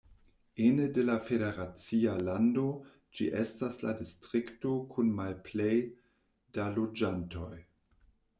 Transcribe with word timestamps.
Ene 0.67 0.85
de 0.97 1.01
la 1.09 1.17
federacia 1.25 2.15
lando, 2.29 2.63
ĝi 3.19 3.27
estas 3.43 3.77
la 3.85 3.93
distrikto 4.01 4.73
kun 4.95 5.13
malplej 5.21 5.75
da 6.59 6.67
loĝantoj. 6.81 7.53